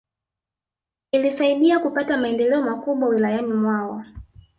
[1.11, 4.05] Ilisaidia kupata maendeleo makubwa Wilayani mwao